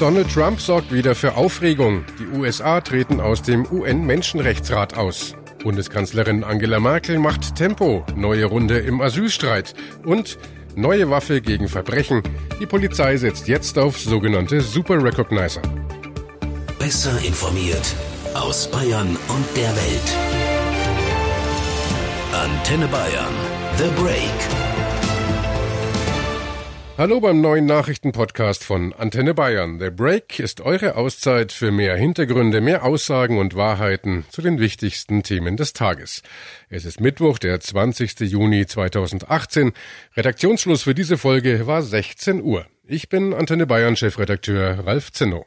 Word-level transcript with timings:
Donald 0.00 0.28
Trump 0.32 0.60
sorgt 0.60 0.92
wieder 0.92 1.14
für 1.14 1.36
Aufregung. 1.36 2.04
Die 2.18 2.26
USA 2.36 2.80
treten 2.80 3.20
aus 3.20 3.42
dem 3.42 3.64
UN-Menschenrechtsrat 3.70 4.96
aus. 4.96 5.36
Bundeskanzlerin 5.62 6.42
Angela 6.42 6.80
Merkel 6.80 7.18
macht 7.20 7.54
Tempo. 7.54 8.04
Neue 8.16 8.44
Runde 8.46 8.78
im 8.78 9.00
Asylstreit. 9.00 9.74
Und 10.04 10.36
neue 10.74 11.10
Waffe 11.10 11.40
gegen 11.40 11.68
Verbrechen. 11.68 12.22
Die 12.60 12.66
Polizei 12.66 13.16
setzt 13.16 13.46
jetzt 13.46 13.78
auf 13.78 13.98
sogenannte 13.98 14.60
Super 14.60 15.02
Recognizer. 15.02 15.62
Besser 16.78 17.16
informiert 17.24 17.94
aus 18.34 18.68
Bayern 18.70 19.16
und 19.28 19.56
der 19.56 19.70
Welt. 19.76 20.16
Antenne 22.32 22.88
Bayern. 22.88 23.34
The 23.78 24.02
Break. 24.02 24.63
Hallo 26.96 27.20
beim 27.20 27.40
neuen 27.40 27.66
Nachrichtenpodcast 27.66 28.62
von 28.62 28.92
Antenne 28.92 29.34
Bayern. 29.34 29.80
The 29.80 29.90
Break 29.90 30.38
ist 30.38 30.60
eure 30.60 30.94
Auszeit 30.94 31.50
für 31.50 31.72
mehr 31.72 31.96
Hintergründe, 31.96 32.60
mehr 32.60 32.84
Aussagen 32.84 33.38
und 33.38 33.56
Wahrheiten 33.56 34.24
zu 34.30 34.42
den 34.42 34.60
wichtigsten 34.60 35.24
Themen 35.24 35.56
des 35.56 35.72
Tages. 35.72 36.22
Es 36.68 36.84
ist 36.84 37.00
Mittwoch, 37.00 37.40
der 37.40 37.58
20. 37.58 38.20
Juni 38.20 38.64
2018. 38.64 39.72
Redaktionsschluss 40.16 40.84
für 40.84 40.94
diese 40.94 41.18
Folge 41.18 41.66
war 41.66 41.82
16 41.82 42.40
Uhr. 42.40 42.64
Ich 42.86 43.08
bin 43.08 43.34
Antenne 43.34 43.66
Bayern 43.66 43.96
Chefredakteur 43.96 44.86
Ralf 44.86 45.10
Zinno. 45.10 45.46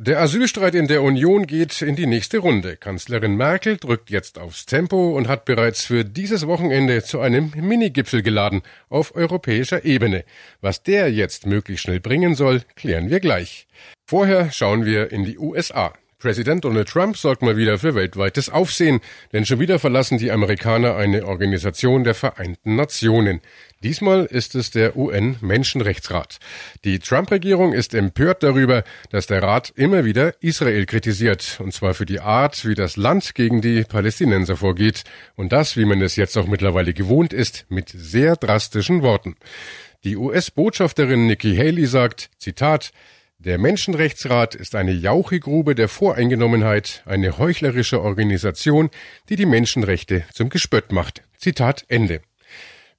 Der 0.00 0.20
Asylstreit 0.20 0.76
in 0.76 0.86
der 0.86 1.02
Union 1.02 1.48
geht 1.48 1.82
in 1.82 1.96
die 1.96 2.06
nächste 2.06 2.38
Runde. 2.38 2.76
Kanzlerin 2.76 3.34
Merkel 3.34 3.78
drückt 3.78 4.10
jetzt 4.10 4.38
aufs 4.38 4.64
Tempo 4.64 5.16
und 5.16 5.26
hat 5.26 5.44
bereits 5.44 5.84
für 5.84 6.04
dieses 6.04 6.46
Wochenende 6.46 7.02
zu 7.02 7.18
einem 7.18 7.52
Minigipfel 7.56 8.22
geladen 8.22 8.62
auf 8.90 9.16
europäischer 9.16 9.84
Ebene. 9.84 10.24
Was 10.60 10.84
der 10.84 11.10
jetzt 11.10 11.46
möglichst 11.46 11.82
schnell 11.82 11.98
bringen 11.98 12.36
soll, 12.36 12.62
klären 12.76 13.10
wir 13.10 13.18
gleich. 13.18 13.66
Vorher 14.06 14.52
schauen 14.52 14.84
wir 14.84 15.10
in 15.10 15.24
die 15.24 15.36
USA. 15.36 15.92
Präsident 16.18 16.64
Donald 16.64 16.88
Trump 16.88 17.16
sorgt 17.16 17.42
mal 17.42 17.56
wieder 17.56 17.78
für 17.78 17.94
weltweites 17.94 18.50
Aufsehen, 18.50 18.98
denn 19.32 19.46
schon 19.46 19.60
wieder 19.60 19.78
verlassen 19.78 20.18
die 20.18 20.32
Amerikaner 20.32 20.96
eine 20.96 21.24
Organisation 21.24 22.02
der 22.02 22.14
Vereinten 22.14 22.74
Nationen. 22.74 23.40
Diesmal 23.84 24.24
ist 24.24 24.56
es 24.56 24.72
der 24.72 24.96
UN-Menschenrechtsrat. 24.96 26.40
Die 26.84 26.98
Trump-Regierung 26.98 27.72
ist 27.72 27.94
empört 27.94 28.42
darüber, 28.42 28.82
dass 29.10 29.28
der 29.28 29.44
Rat 29.44 29.72
immer 29.76 30.04
wieder 30.04 30.34
Israel 30.42 30.86
kritisiert, 30.86 31.60
und 31.60 31.72
zwar 31.72 31.94
für 31.94 32.06
die 32.06 32.18
Art, 32.18 32.66
wie 32.66 32.74
das 32.74 32.96
Land 32.96 33.36
gegen 33.36 33.60
die 33.60 33.84
Palästinenser 33.84 34.56
vorgeht, 34.56 35.04
und 35.36 35.52
das, 35.52 35.76
wie 35.76 35.84
man 35.84 36.02
es 36.02 36.16
jetzt 36.16 36.36
auch 36.36 36.48
mittlerweile 36.48 36.94
gewohnt 36.94 37.32
ist, 37.32 37.64
mit 37.68 37.90
sehr 37.90 38.34
drastischen 38.34 39.02
Worten. 39.02 39.36
Die 40.02 40.16
US-Botschafterin 40.16 41.28
Nikki 41.28 41.54
Haley 41.54 41.86
sagt, 41.86 42.30
Zitat, 42.38 42.90
der 43.38 43.56
Menschenrechtsrat 43.56 44.56
ist 44.56 44.74
eine 44.74 44.90
Jauchegrube 44.90 45.76
der 45.76 45.88
Voreingenommenheit, 45.88 47.02
eine 47.06 47.38
heuchlerische 47.38 48.02
Organisation, 48.02 48.90
die 49.28 49.36
die 49.36 49.46
Menschenrechte 49.46 50.24
zum 50.32 50.48
Gespött 50.48 50.90
macht. 50.90 51.22
Zitat 51.36 51.84
Ende. 51.88 52.20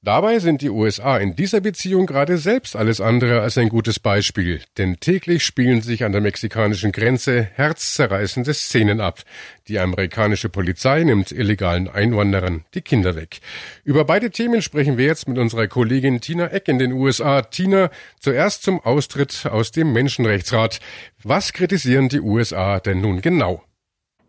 Dabei 0.02 0.40
sind 0.40 0.62
die 0.62 0.70
USA 0.70 1.18
in 1.18 1.36
dieser 1.36 1.60
Beziehung 1.60 2.06
gerade 2.06 2.38
selbst 2.38 2.78
alles 2.78 3.02
andere 3.02 3.42
als 3.42 3.58
ein 3.58 3.68
gutes 3.68 4.00
Beispiel, 4.00 4.62
denn 4.78 5.02
täglich 5.02 5.44
spielen 5.44 5.82
sich 5.82 6.06
an 6.06 6.14
der 6.14 6.22
mexikanischen 6.22 6.94
Grenze 6.94 7.44
herzzerreißende 7.56 8.54
Szenen 8.54 9.02
ab. 9.02 9.20
Die 9.68 9.78
amerikanische 9.78 10.48
Polizei 10.48 11.04
nimmt 11.04 11.34
illegalen 11.34 11.90
Einwanderern 11.90 12.64
die 12.76 12.82
Kinder 12.82 13.18
weg. 13.18 13.42
Über 13.84 14.06
beide 14.06 14.32
Themen 14.32 14.62
sprechen 14.62 14.98
wir 14.98 15.06
jetzt 15.06 15.28
mit 15.28 15.38
unserer 15.38 15.68
Kollegin 15.68 16.22
Tina 16.22 16.48
Eck 16.48 16.70
in 16.70 16.80
den 16.80 16.94
USA. 16.94 17.42
Tina, 17.42 17.92
zuerst 18.22 18.64
zum 18.64 18.80
Austritt 18.80 19.48
aus 19.48 19.72
dem 19.72 19.92
Menschenrechtsrat. 19.92 20.80
Was 21.24 21.52
kritisieren 21.52 22.08
die 22.08 22.22
USA 22.22 22.80
denn 22.80 23.02
nun 23.02 23.20
genau? 23.20 23.66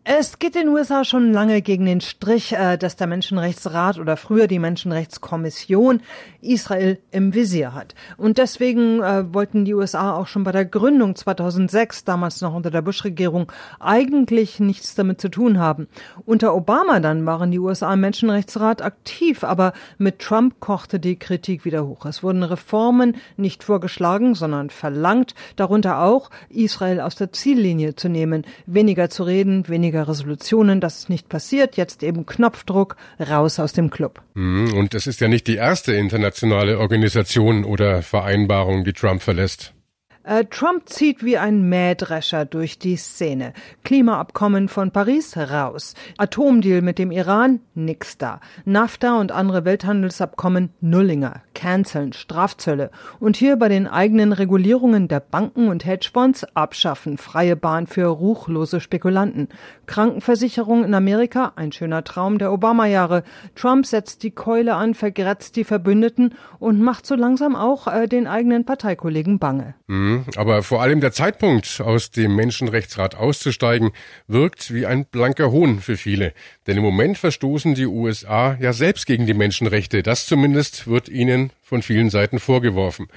Es 0.03 0.39
geht 0.39 0.55
den 0.55 0.67
USA 0.69 1.05
schon 1.05 1.31
lange 1.31 1.61
gegen 1.61 1.85
den 1.85 2.01
Strich, 2.01 2.53
äh, 2.53 2.75
dass 2.75 2.95
der 2.95 3.05
Menschenrechtsrat 3.05 3.99
oder 3.99 4.17
früher 4.17 4.47
die 4.47 4.57
Menschenrechtskommission 4.57 6.01
Israel 6.41 6.97
im 7.11 7.35
Visier 7.35 7.75
hat. 7.75 7.93
Und 8.17 8.39
deswegen 8.39 9.03
äh, 9.03 9.31
wollten 9.31 9.63
die 9.63 9.75
USA 9.75 10.15
auch 10.15 10.25
schon 10.25 10.43
bei 10.43 10.51
der 10.51 10.65
Gründung 10.65 11.15
2006, 11.15 12.03
damals 12.03 12.41
noch 12.41 12.55
unter 12.55 12.71
der 12.71 12.81
Bush-Regierung, 12.81 13.51
eigentlich 13.79 14.59
nichts 14.59 14.95
damit 14.95 15.21
zu 15.21 15.29
tun 15.29 15.59
haben. 15.59 15.87
Unter 16.25 16.55
Obama 16.55 16.99
dann 16.99 17.27
waren 17.27 17.51
die 17.51 17.59
USA 17.59 17.93
im 17.93 17.99
Menschenrechtsrat 17.99 18.81
aktiv, 18.81 19.43
aber 19.43 19.71
mit 19.99 20.17
Trump 20.17 20.59
kochte 20.59 20.99
die 20.99 21.17
Kritik 21.17 21.63
wieder 21.63 21.85
hoch. 21.85 22.07
Es 22.07 22.23
wurden 22.23 22.41
Reformen 22.41 23.17
nicht 23.37 23.63
vorgeschlagen, 23.63 24.33
sondern 24.33 24.71
verlangt, 24.71 25.35
darunter 25.57 26.01
auch 26.01 26.31
Israel 26.49 27.01
aus 27.01 27.13
der 27.13 27.31
Ziellinie 27.31 27.95
zu 27.95 28.09
nehmen, 28.09 28.45
weniger 28.65 29.11
zu 29.11 29.21
reden, 29.21 29.67
weniger 29.67 29.90
weniger 29.91 30.07
Resolutionen. 30.07 30.79
Das 30.79 30.99
ist 30.99 31.09
nicht 31.09 31.29
passiert. 31.29 31.77
Jetzt 31.77 32.03
eben 32.03 32.25
Knopfdruck 32.25 32.95
raus 33.19 33.59
aus 33.59 33.73
dem 33.73 33.89
Club. 33.89 34.21
Mhm, 34.33 34.73
und 34.73 34.93
es 34.93 35.07
ist 35.07 35.19
ja 35.19 35.27
nicht 35.27 35.47
die 35.47 35.55
erste 35.55 35.93
internationale 35.93 36.79
Organisation 36.79 37.65
oder 37.65 38.01
Vereinbarung, 38.01 38.83
die 38.83 38.93
Trump 38.93 39.21
verlässt. 39.21 39.73
Äh, 40.23 40.45
Trump 40.45 40.87
zieht 40.87 41.23
wie 41.23 41.37
ein 41.39 41.67
Mähdrescher 41.67 42.45
durch 42.45 42.77
die 42.77 42.95
Szene. 42.95 43.53
Klimaabkommen 43.83 44.69
von 44.69 44.91
Paris 44.91 45.35
raus. 45.35 45.95
Atomdeal 46.17 46.83
mit 46.83 46.99
dem 46.99 47.11
Iran 47.11 47.59
nix 47.73 48.19
da. 48.19 48.39
NAFTA 48.65 49.19
und 49.19 49.31
andere 49.31 49.65
Welthandelsabkommen 49.65 50.69
Nullinger. 50.79 51.41
Canceln, 51.55 52.13
Strafzölle. 52.13 52.91
Und 53.19 53.35
hier 53.35 53.55
bei 53.55 53.67
den 53.67 53.87
eigenen 53.87 54.31
Regulierungen 54.31 55.07
der 55.07 55.21
Banken 55.21 55.69
und 55.69 55.85
Hedgefonds 55.85 56.45
abschaffen. 56.53 57.17
Freie 57.17 57.55
Bahn 57.55 57.87
für 57.87 58.05
ruchlose 58.05 58.79
Spekulanten. 58.79 59.47
Krankenversicherung 59.87 60.83
in 60.83 60.93
Amerika, 60.93 61.53
ein 61.55 61.71
schöner 61.71 62.03
Traum 62.03 62.37
der 62.37 62.53
Obama-Jahre. 62.53 63.23
Trump 63.55 63.87
setzt 63.87 64.21
die 64.21 64.31
Keule 64.31 64.75
an, 64.75 64.93
vergrätzt 64.93 65.55
die 65.55 65.63
Verbündeten 65.63 66.35
und 66.59 66.79
macht 66.79 67.07
so 67.07 67.15
langsam 67.15 67.55
auch 67.55 67.87
äh, 67.87 68.07
den 68.07 68.27
eigenen 68.27 68.65
Parteikollegen 68.65 69.39
bange. 69.39 69.73
Mhm. 69.87 70.10
Mhm. 70.11 70.25
Aber 70.35 70.63
vor 70.63 70.81
allem 70.81 71.01
der 71.01 71.11
Zeitpunkt, 71.11 71.81
aus 71.81 72.11
dem 72.11 72.35
Menschenrechtsrat 72.35 73.15
auszusteigen, 73.15 73.91
wirkt 74.27 74.73
wie 74.73 74.85
ein 74.85 75.05
blanker 75.05 75.51
Hohn 75.51 75.79
für 75.79 75.97
viele. 75.97 76.33
Denn 76.67 76.77
im 76.77 76.83
Moment 76.83 77.17
verstoßen 77.17 77.75
die 77.75 77.85
USA 77.85 78.57
ja 78.59 78.73
selbst 78.73 79.05
gegen 79.05 79.25
die 79.25 79.33
Menschenrechte. 79.33 80.03
Das 80.03 80.25
zumindest 80.25 80.87
wird 80.87 81.09
ihnen 81.09 81.51
von 81.63 81.81
vielen 81.81 82.09
Seiten 82.09 82.39
vorgeworfen. 82.39 83.07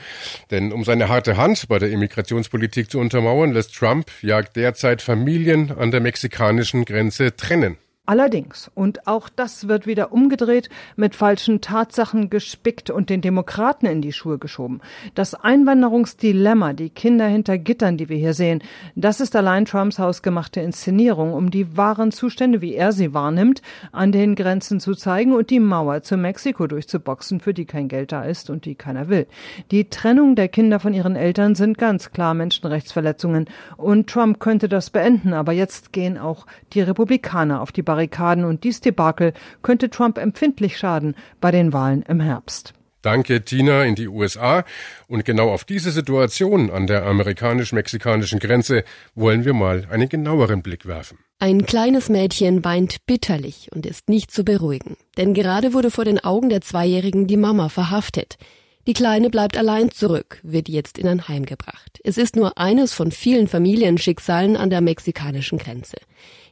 Denn 0.51 0.73
um 0.73 0.85
seine 0.85 1.09
harte 1.09 1.37
Hand 1.37 1.69
bei 1.69 1.79
der 1.79 1.91
Immigrationspolitik 1.91 2.91
zu 2.91 2.99
untermauern, 2.99 3.53
lässt 3.53 3.75
Trump 3.75 4.11
ja 4.23 4.43
derzeit 4.43 5.03
Familien 5.03 5.73
an 5.73 5.91
der 5.91 6.01
mexikanischen 6.01 6.85
Grenze 6.85 7.35
trennen. 7.37 7.77
Allerdings, 8.07 8.71
und 8.75 9.07
auch 9.07 9.31
das 9.31 9.67
wird 9.67 9.87
wieder 9.87 10.13
umgedreht, 10.13 10.69
mit 10.95 11.15
falschen 11.15 11.63
Tatsachen 11.63 12.29
gespickt 12.29 12.91
und 12.91 13.09
den 13.09 13.23
Demokraten 13.23 13.87
in 13.87 14.03
die 14.03 14.13
Schuhe 14.13 14.37
geschoben. 14.37 14.83
Das 15.15 15.35
Einwanderungsdilemma, 15.35 16.75
die 16.75 16.91
Kinder 16.91 17.27
hinter 17.27 17.57
Gittern, 17.57 17.97
die 17.97 18.11
wir 18.11 18.19
hier 18.19 18.35
sehen, 18.35 18.63
das 18.95 19.21
ist 19.21 19.35
allein 19.35 19.65
Trumps 19.65 19.99
hausgemachte 19.99 20.61
Inszenierung, 20.61 21.33
um 21.33 21.51
die 21.51 21.79
wahren 21.79 22.13
Zustände, 22.13 22.61
wie 22.61 22.75
er 22.75 22.93
sie 22.93 23.15
wahrnimmt, 23.15 23.63
an 23.91 24.13
den 24.13 24.35
Grenzen 24.35 24.81
zu 24.81 24.95
zeigen 24.95 25.33
und 25.33 25.49
die 25.49 25.61
Mauer 25.61 26.03
zu 26.03 26.19
Mexiko 26.19 26.67
durchzuboxen, 26.67 27.41
für 27.41 27.55
die 27.55 27.65
kein 27.65 27.89
Geld 27.89 28.13
da 28.13 28.23
ist 28.25 28.51
und 28.51 28.67
die 28.67 28.75
keiner 28.75 29.09
will. 29.09 29.27
Die 29.71 29.89
Trennung 29.89 30.37
der 30.37 30.49
Kinder 30.49 30.79
von 30.79 30.93
ihren 30.93 31.17
Eltern 31.17 31.55
sind 31.55 31.79
ganz 31.79 32.11
klar 32.11 32.35
Menschenrechtsverletzungen 32.35 33.47
und 33.79 34.11
Trump 34.11 34.41
könnte 34.41 34.69
das 34.69 34.91
beenden, 34.91 35.33
aber 35.33 35.53
jetzt 35.53 35.95
gehen 35.95 36.19
auch 36.19 36.47
die 36.75 36.83
Republikaner 36.83 37.63
auf 37.63 37.73
die 37.73 37.94
Barrikaden 37.95 38.45
und 38.45 38.65
dies 38.65 38.81
Debakel 38.81 39.33
könnte 39.63 39.89
Trump 39.89 40.19
empfindlich 40.19 40.77
schaden 40.77 41.15
bei 41.41 41.53
den 41.53 41.73
Wahlen 41.73 42.03
im 42.03 42.19
Herbst. 42.19 42.75
Danke, 43.03 43.45
Tina, 43.45 43.85
in 43.85 43.95
die 43.95 44.09
USA. 44.09 44.65
Und 45.07 45.25
genau 45.25 45.51
auf 45.51 45.65
diese 45.65 45.93
Situation 45.93 46.71
an 46.71 46.89
der 46.89 47.05
amerikanisch-mexikanischen 47.05 48.41
Grenze 48.41 48.83
wollen 49.15 49.45
wir 49.45 49.55
mal 49.55 49.87
einen 49.91 50.09
genaueren 50.09 50.63
Blick 50.63 50.87
werfen. 50.87 51.19
Ein 51.39 51.67
kleines 51.67 52.09
Mädchen 52.09 52.65
weint 52.65 53.07
bitterlich 53.07 53.69
und 53.73 53.87
ist 53.87 54.09
nicht 54.09 54.33
zu 54.33 54.43
beruhigen. 54.43 54.97
Denn 55.17 55.35
gerade 55.35 55.73
wurde 55.73 55.91
vor 55.93 56.05
den 56.05 56.19
Augen 56.19 56.49
der 56.49 56.63
Zweijährigen 56.63 57.29
die 57.29 57.37
Mama 57.37 57.69
verhaftet. 57.69 58.39
Die 58.87 58.93
Kleine 58.93 59.31
bleibt 59.31 59.57
allein 59.57 59.91
zurück, 59.93 60.41
wird 60.43 60.69
jetzt 60.69 60.99
in 60.99 61.07
ein 61.07 61.29
Heim 61.29 61.47
gebracht. 61.47 62.01
Es 62.03 62.19
ist 62.19 62.37
nur 62.37 62.59
eines 62.59 62.93
von 62.93 63.13
vielen 63.13 63.49
Familienschicksalen 63.49 64.57
an 64.57 64.69
der 64.69 64.81
mexikanischen 64.81 65.59
Grenze. 65.59 65.97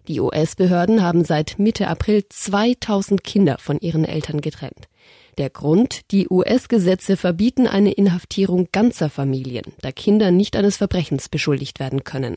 Die 0.09 0.21
US-Behörden 0.21 1.03
haben 1.03 1.25
seit 1.25 1.59
Mitte 1.59 1.87
April 1.87 2.25
2000 2.29 3.23
Kinder 3.23 3.59
von 3.59 3.79
ihren 3.79 4.05
Eltern 4.05 4.41
getrennt. 4.41 4.89
Der 5.39 5.49
Grund, 5.49 6.01
die 6.11 6.29
US-Gesetze 6.29 7.17
verbieten 7.17 7.67
eine 7.67 7.93
Inhaftierung 7.93 8.69
ganzer 8.73 9.09
Familien, 9.09 9.65
da 9.81 9.93
Kinder 9.93 10.31
nicht 10.31 10.57
eines 10.57 10.77
Verbrechens 10.77 11.29
beschuldigt 11.29 11.81
werden 11.81 12.05
können. 12.05 12.37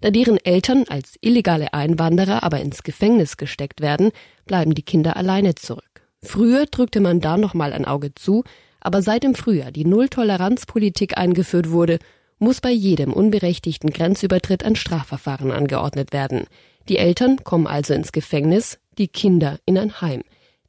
Da 0.00 0.10
deren 0.10 0.38
Eltern 0.38 0.84
als 0.88 1.16
illegale 1.20 1.74
Einwanderer 1.74 2.42
aber 2.42 2.60
ins 2.60 2.82
Gefängnis 2.82 3.36
gesteckt 3.36 3.80
werden, 3.80 4.10
bleiben 4.46 4.74
die 4.74 4.82
Kinder 4.82 5.16
alleine 5.16 5.54
zurück. 5.54 6.02
Früher 6.22 6.66
drückte 6.66 7.00
man 7.00 7.20
da 7.20 7.36
noch 7.36 7.54
mal 7.54 7.72
ein 7.72 7.84
Auge 7.84 8.14
zu, 8.14 8.44
Aber 8.80 9.02
seit 9.02 9.24
im 9.24 9.34
Frühjahr 9.34 9.72
die 9.72 9.84
Nulltoleranzpolitik 9.84 11.18
eingeführt 11.18 11.70
wurde, 11.70 11.98
muss 12.38 12.62
bei 12.62 12.70
jedem 12.70 13.12
unberechtigten 13.12 13.90
Grenzübertritt 13.90 14.64
ein 14.64 14.74
Strafverfahren 14.74 15.52
angeordnet 15.52 16.14
werden. 16.14 16.46
Die 16.90 16.98
Eltern 16.98 17.44
kommen 17.44 17.68
also 17.68 17.94
ins 17.94 18.10
Gefängnis, 18.10 18.80
die 18.98 19.06
Kinder 19.06 19.60
in 19.64 19.78
ein 19.78 20.00
Heim. 20.00 20.22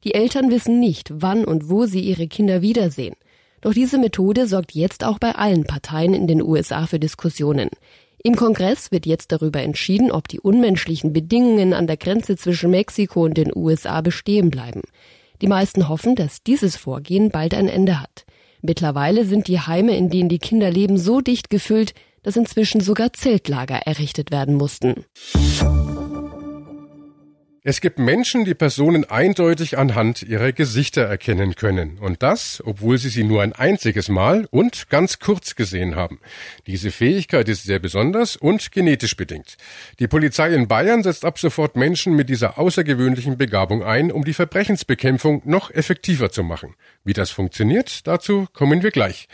Die 0.04 0.14
Eltern 0.14 0.52
wissen 0.52 0.78
nicht, 0.78 1.10
wann 1.12 1.44
und 1.44 1.68
wo 1.68 1.84
sie 1.86 1.98
ihre 1.98 2.28
Kinder 2.28 2.62
wiedersehen. 2.62 3.16
Doch 3.60 3.74
diese 3.74 3.98
Methode 3.98 4.46
sorgt 4.46 4.70
jetzt 4.72 5.02
auch 5.02 5.18
bei 5.18 5.34
allen 5.34 5.64
Parteien 5.64 6.14
in 6.14 6.28
den 6.28 6.40
USA 6.40 6.86
für 6.86 7.00
Diskussionen. 7.00 7.70
Im 8.22 8.36
Kongress 8.36 8.92
wird 8.92 9.04
jetzt 9.04 9.32
darüber 9.32 9.62
entschieden, 9.62 10.12
ob 10.12 10.28
die 10.28 10.38
unmenschlichen 10.38 11.12
Bedingungen 11.12 11.72
an 11.74 11.88
der 11.88 11.96
Grenze 11.96 12.36
zwischen 12.36 12.70
Mexiko 12.70 13.24
und 13.24 13.36
den 13.36 13.50
USA 13.52 14.00
bestehen 14.00 14.48
bleiben. 14.48 14.82
Die 15.40 15.48
meisten 15.48 15.88
hoffen, 15.88 16.14
dass 16.14 16.44
dieses 16.44 16.76
Vorgehen 16.76 17.30
bald 17.30 17.52
ein 17.52 17.66
Ende 17.66 18.00
hat. 18.00 18.26
Mittlerweile 18.60 19.24
sind 19.24 19.48
die 19.48 19.58
Heime, 19.58 19.96
in 19.96 20.08
denen 20.08 20.28
die 20.28 20.38
Kinder 20.38 20.70
leben, 20.70 20.98
so 20.98 21.20
dicht 21.20 21.50
gefüllt, 21.50 21.94
dass 22.22 22.36
inzwischen 22.36 22.80
sogar 22.80 23.12
Zeltlager 23.12 23.78
errichtet 23.78 24.30
werden 24.30 24.54
mussten. 24.54 25.04
Es 27.64 27.80
gibt 27.80 28.00
Menschen, 28.00 28.44
die 28.44 28.54
Personen 28.54 29.04
eindeutig 29.04 29.78
anhand 29.78 30.24
ihrer 30.24 30.50
Gesichter 30.50 31.02
erkennen 31.02 31.54
können. 31.54 31.96
Und 32.00 32.24
das, 32.24 32.60
obwohl 32.66 32.98
sie 32.98 33.08
sie 33.08 33.22
nur 33.22 33.40
ein 33.40 33.52
einziges 33.52 34.08
Mal 34.08 34.48
und 34.50 34.88
ganz 34.88 35.20
kurz 35.20 35.54
gesehen 35.54 35.94
haben. 35.94 36.18
Diese 36.66 36.90
Fähigkeit 36.90 37.48
ist 37.48 37.62
sehr 37.62 37.78
besonders 37.78 38.34
und 38.34 38.72
genetisch 38.72 39.16
bedingt. 39.16 39.58
Die 40.00 40.08
Polizei 40.08 40.52
in 40.52 40.66
Bayern 40.66 41.04
setzt 41.04 41.24
ab 41.24 41.38
sofort 41.38 41.76
Menschen 41.76 42.16
mit 42.16 42.28
dieser 42.28 42.58
außergewöhnlichen 42.58 43.38
Begabung 43.38 43.84
ein, 43.84 44.10
um 44.10 44.24
die 44.24 44.34
Verbrechensbekämpfung 44.34 45.42
noch 45.44 45.70
effektiver 45.70 46.32
zu 46.32 46.42
machen. 46.42 46.74
Wie 47.04 47.12
das 47.12 47.30
funktioniert, 47.30 48.08
dazu 48.08 48.48
kommen 48.52 48.82
wir 48.82 48.90
gleich. 48.90 49.28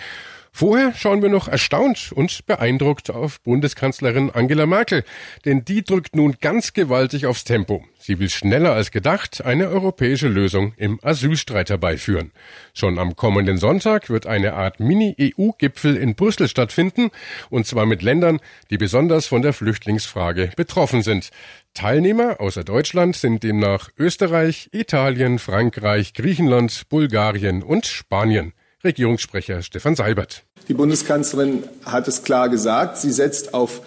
Vorher 0.59 0.93
schauen 0.93 1.23
wir 1.23 1.29
noch 1.29 1.47
erstaunt 1.47 2.11
und 2.13 2.45
beeindruckt 2.47 3.11
auf 3.11 3.41
Bundeskanzlerin 3.43 4.31
Angela 4.31 4.67
Merkel, 4.67 5.05
denn 5.45 5.65
die 5.65 5.85
drückt 5.85 6.17
nun 6.17 6.35
ganz 6.41 6.73
gewaltig 6.73 7.27
aufs 7.27 7.45
Tempo. 7.45 7.85
Sie 8.01 8.19
will 8.19 8.29
schneller 8.29 8.73
als 8.73 8.91
gedacht 8.91 9.45
eine 9.45 9.69
europäische 9.69 10.27
Lösung 10.27 10.73
im 10.77 10.99
Asylstreit 11.01 11.71
herbeiführen. 11.71 12.33
Schon 12.75 12.99
am 12.99 13.15
kommenden 13.15 13.59
Sonntag 13.59 14.11
wird 14.11 14.27
eine 14.27 14.55
Art 14.55 14.81
Mini-EU-Gipfel 14.81 15.97
in 15.97 16.17
Brüssel 16.17 16.49
stattfinden, 16.49 17.13
und 17.51 17.65
zwar 17.69 17.87
mit 17.87 18.03
Ländern, 18.03 18.41
die 18.71 18.79
besonders 18.79 19.29
von 19.29 19.43
der 19.43 19.53
Flüchtlingsfrage 19.53 20.51
betroffen 20.57 21.03
sind. 21.03 21.31
Teilnehmer 21.73 22.41
außer 22.41 22.65
Deutschland 22.65 23.15
sind 23.15 23.45
demnach 23.45 23.91
Österreich, 23.97 24.71
Italien, 24.73 25.39
Frankreich, 25.39 26.15
Griechenland, 26.15 26.89
Bulgarien 26.89 27.63
und 27.63 27.87
Spanien. 27.87 28.55
Regierungssprecher 28.85 29.63
Stefan 29.63 29.97
Seibert. 29.97 30.45
Die 30.69 30.75
Bundeskanzlerin 30.75 31.65
hat 31.85 32.07
es 32.07 32.23
klar 32.23 32.49
gesagt, 32.49 32.99
sie 32.99 33.11
setzt 33.11 33.55
auf 33.55 33.83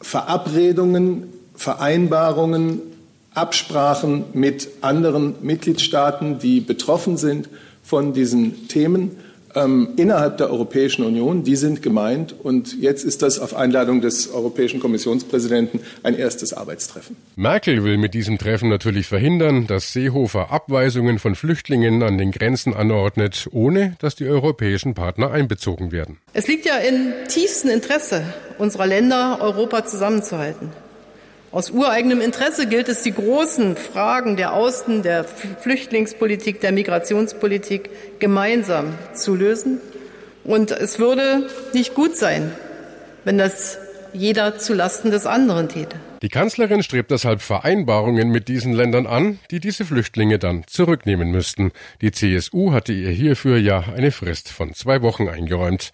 Verabredungen, 0.00 1.32
Vereinbarungen, 1.54 2.80
Absprachen 3.34 4.24
mit 4.34 4.68
anderen 4.82 5.36
Mitgliedstaaten, 5.42 6.38
die 6.38 6.60
betroffen 6.60 7.16
sind 7.16 7.48
von 7.82 8.12
diesen 8.12 8.68
Themen 8.68 9.16
ähm, 9.56 9.88
innerhalb 9.96 10.36
der 10.36 10.50
Europäischen 10.50 11.04
Union. 11.04 11.42
Die 11.42 11.56
sind 11.56 11.82
gemeint. 11.82 12.34
Und 12.40 12.80
jetzt 12.80 13.04
ist 13.04 13.22
das 13.22 13.40
auf 13.40 13.56
Einladung 13.56 14.00
des 14.00 14.32
Europäischen 14.32 14.78
Kommissionspräsidenten 14.78 15.80
ein 16.02 16.14
erstes 16.14 16.52
Arbeitstreffen. 16.52 17.16
Merkel 17.34 17.82
will 17.82 17.96
mit 17.96 18.14
diesem 18.14 18.38
Treffen 18.38 18.68
natürlich 18.68 19.06
verhindern, 19.06 19.66
dass 19.66 19.92
Seehofer 19.92 20.52
Abweisungen 20.52 21.18
von 21.18 21.34
Flüchtlingen 21.34 22.02
an 22.02 22.18
den 22.18 22.30
Grenzen 22.30 22.74
anordnet, 22.74 23.48
ohne 23.50 23.96
dass 23.98 24.14
die 24.14 24.26
europäischen 24.26 24.94
Partner 24.94 25.30
einbezogen 25.30 25.90
werden. 25.90 26.18
Es 26.34 26.46
liegt 26.46 26.66
ja 26.66 26.76
im 26.76 27.12
tiefsten 27.28 27.68
Interesse 27.68 28.22
unserer 28.58 28.86
Länder, 28.86 29.38
Europa 29.40 29.84
zusammenzuhalten. 29.86 30.70
Aus 31.56 31.70
ureigenem 31.70 32.20
Interesse 32.20 32.66
gilt 32.66 32.90
es, 32.90 33.00
die 33.00 33.14
großen 33.14 33.76
Fragen 33.76 34.36
der 34.36 34.52
Außen-, 34.52 35.00
der 35.00 35.24
Flüchtlingspolitik, 35.24 36.60
der 36.60 36.70
Migrationspolitik 36.70 37.88
gemeinsam 38.18 38.92
zu 39.14 39.34
lösen. 39.34 39.80
Und 40.44 40.70
es 40.70 40.98
würde 40.98 41.48
nicht 41.72 41.94
gut 41.94 42.14
sein, 42.14 42.52
wenn 43.24 43.38
das 43.38 43.78
jeder 44.12 44.58
zu 44.58 44.74
Lasten 44.74 45.10
des 45.10 45.24
anderen 45.24 45.70
täte. 45.70 45.96
Die 46.20 46.28
Kanzlerin 46.28 46.82
strebt 46.82 47.10
deshalb 47.10 47.40
Vereinbarungen 47.40 48.28
mit 48.28 48.48
diesen 48.48 48.74
Ländern 48.74 49.06
an, 49.06 49.38
die 49.50 49.60
diese 49.60 49.86
Flüchtlinge 49.86 50.38
dann 50.38 50.64
zurücknehmen 50.66 51.30
müssten. 51.30 51.72
Die 52.02 52.12
CSU 52.12 52.72
hatte 52.72 52.92
ihr 52.92 53.10
hierfür 53.10 53.56
ja 53.56 53.84
eine 53.96 54.10
Frist 54.10 54.50
von 54.50 54.74
zwei 54.74 55.00
Wochen 55.00 55.28
eingeräumt. 55.28 55.92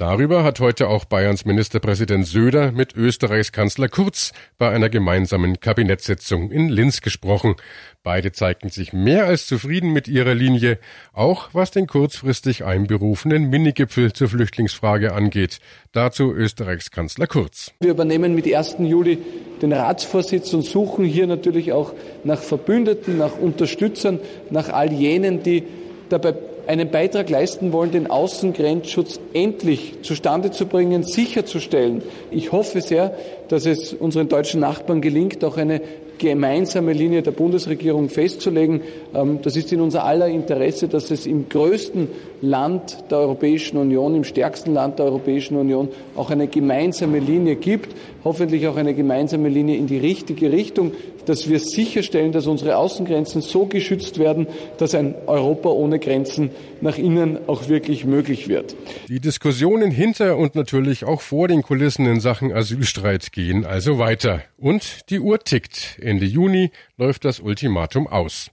Darüber 0.00 0.44
hat 0.44 0.60
heute 0.60 0.88
auch 0.88 1.04
Bayerns 1.04 1.44
Ministerpräsident 1.44 2.26
Söder 2.26 2.72
mit 2.72 2.96
Österreichs 2.96 3.52
Kanzler 3.52 3.90
Kurz 3.90 4.32
bei 4.56 4.70
einer 4.70 4.88
gemeinsamen 4.88 5.60
Kabinettssitzung 5.60 6.50
in 6.50 6.70
Linz 6.70 7.02
gesprochen. 7.02 7.56
Beide 8.02 8.32
zeigten 8.32 8.70
sich 8.70 8.94
mehr 8.94 9.26
als 9.26 9.46
zufrieden 9.46 9.92
mit 9.92 10.08
ihrer 10.08 10.32
Linie, 10.32 10.78
auch 11.12 11.50
was 11.52 11.70
den 11.70 11.86
kurzfristig 11.86 12.64
einberufenen 12.64 13.50
Minigipfel 13.50 14.14
zur 14.14 14.30
Flüchtlingsfrage 14.30 15.12
angeht. 15.12 15.58
Dazu 15.92 16.32
Österreichs 16.32 16.90
Kanzler 16.90 17.26
Kurz. 17.26 17.72
Wir 17.80 17.90
übernehmen 17.90 18.34
mit 18.34 18.50
1. 18.50 18.76
Juli 18.78 19.18
den 19.60 19.74
Ratsvorsitz 19.74 20.54
und 20.54 20.62
suchen 20.62 21.04
hier 21.04 21.26
natürlich 21.26 21.72
auch 21.72 21.92
nach 22.24 22.40
Verbündeten, 22.40 23.18
nach 23.18 23.36
Unterstützern, 23.36 24.18
nach 24.48 24.70
all 24.70 24.90
jenen, 24.92 25.42
die 25.42 25.64
dabei 26.08 26.32
einen 26.70 26.88
Beitrag 26.88 27.28
leisten 27.28 27.72
wollen, 27.72 27.90
den 27.90 28.08
Außengrenzschutz 28.08 29.18
endlich 29.32 30.02
zustande 30.02 30.52
zu 30.52 30.66
bringen, 30.66 31.02
sicherzustellen. 31.02 32.00
Ich 32.30 32.52
hoffe 32.52 32.80
sehr, 32.80 33.16
dass 33.48 33.66
es 33.66 33.92
unseren 33.92 34.28
deutschen 34.28 34.60
Nachbarn 34.60 35.00
gelingt, 35.00 35.42
auch 35.44 35.56
eine 35.56 35.80
gemeinsame 36.18 36.92
Linie 36.92 37.22
der 37.22 37.32
Bundesregierung 37.32 38.08
festzulegen. 38.08 38.82
Ähm, 39.12 39.40
das 39.42 39.56
ist 39.56 39.72
in 39.72 39.80
unser 39.80 40.04
aller 40.04 40.28
Interesse, 40.28 40.86
dass 40.86 41.10
es 41.10 41.26
im 41.26 41.48
größten 41.48 42.06
Land 42.40 42.98
der 43.10 43.18
Europäischen 43.18 43.76
Union, 43.76 44.14
im 44.14 44.22
stärksten 44.22 44.72
Land 44.72 45.00
der 45.00 45.06
Europäischen 45.06 45.56
Union 45.56 45.88
auch 46.14 46.30
eine 46.30 46.46
gemeinsame 46.46 47.18
Linie 47.18 47.56
gibt, 47.56 47.96
hoffentlich 48.24 48.66
auch 48.66 48.76
eine 48.76 48.94
gemeinsame 48.94 49.48
Linie 49.48 49.76
in 49.76 49.86
die 49.86 49.98
richtige 49.98 50.52
Richtung, 50.52 50.92
dass 51.26 51.48
wir 51.48 51.60
sicherstellen, 51.60 52.32
dass 52.32 52.46
unsere 52.46 52.76
Außengrenzen 52.76 53.42
so 53.42 53.66
geschützt 53.66 54.18
werden, 54.18 54.46
dass 54.78 54.94
ein 54.94 55.14
Europa 55.26 55.70
ohne 55.70 55.98
Grenzen 55.98 56.50
nach 56.80 56.98
innen 56.98 57.38
auch 57.46 57.68
wirklich 57.68 58.04
möglich 58.04 58.48
wird. 58.48 58.74
Die 59.08 59.20
Diskussionen 59.20 59.90
hinter 59.90 60.36
und 60.36 60.54
natürlich 60.54 61.04
auch 61.04 61.20
vor 61.20 61.48
den 61.48 61.62
Kulissen 61.62 62.06
in 62.06 62.20
Sachen 62.20 62.52
Asylstreit 62.52 63.32
gehen 63.32 63.64
also 63.64 63.98
weiter. 63.98 64.42
Und 64.56 65.10
die 65.10 65.20
Uhr 65.20 65.38
tickt. 65.38 65.98
Ende 66.00 66.26
Juni 66.26 66.70
läuft 66.96 67.24
das 67.24 67.40
Ultimatum 67.40 68.06
aus. 68.06 68.50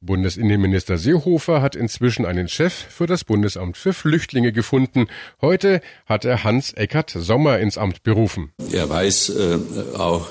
Bundesinnenminister 0.00 0.96
Seehofer 0.96 1.60
hat 1.60 1.74
inzwischen 1.74 2.24
einen 2.24 2.48
Chef 2.48 2.72
für 2.72 3.06
das 3.06 3.24
Bundesamt 3.24 3.76
für 3.76 3.92
Flüchtlinge 3.92 4.52
gefunden. 4.52 5.06
Heute 5.40 5.80
hat 6.06 6.24
er 6.24 6.44
Hans 6.44 6.72
Eckert 6.72 7.10
Sommer 7.10 7.58
ins 7.58 7.78
Amt 7.78 8.04
berufen. 8.04 8.52
Er 8.72 8.88
weiß 8.88 9.30
äh, 9.30 9.58
auch 9.96 10.28